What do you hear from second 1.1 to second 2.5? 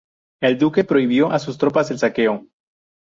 a sus tropas el saqueo.